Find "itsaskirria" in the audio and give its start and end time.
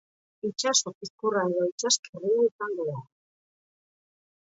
1.73-2.49